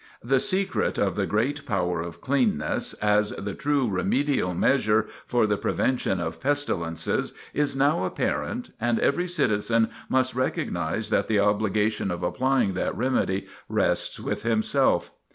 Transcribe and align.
The 0.23 0.39
secret 0.39 0.97
of 0.97 1.13
the 1.13 1.27
great 1.27 1.63
power 1.67 2.01
of 2.01 2.21
cleanness 2.21 2.93
as 2.95 3.29
the 3.37 3.53
true 3.53 3.87
remedial 3.87 4.55
measure 4.55 5.05
for 5.27 5.45
the 5.45 5.57
prevention 5.57 6.19
of 6.19 6.41
pestilences 6.41 7.33
is 7.53 7.75
now 7.75 8.03
apparent 8.05 8.71
and 8.81 8.97
every 8.97 9.27
citizen 9.27 9.91
must 10.09 10.33
recognize 10.33 11.11
that 11.11 11.27
the 11.27 11.37
obligation 11.37 12.09
of 12.09 12.23
applying 12.23 12.73
that 12.73 12.97
remedy 12.97 13.45
rests 13.69 14.19
with 14.19 14.41
himself. 14.41 15.11